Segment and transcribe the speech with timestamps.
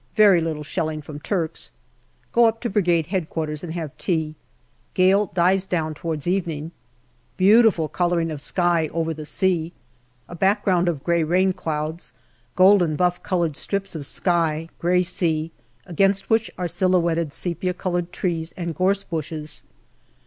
[0.15, 1.69] Very little shelling from Turks.
[2.31, 3.43] Go up to Brigade H.Q.
[3.61, 4.33] and have tea.
[4.95, 6.71] Gale dies down towards evening.
[7.37, 9.73] Beautiful colouring of sky over the sea.
[10.27, 12.13] A background of grey rain clouds,
[12.55, 15.51] golden buff coloured strips of sky, grey sea,
[15.85, 19.63] against which are silhouetted sepia coloured trees and gorse bushes.